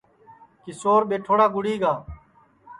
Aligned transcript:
کیشور 0.63 1.01
ٻیٹھوڑا 1.09 1.45
گُڑی 1.55 1.75
گا 1.81 1.93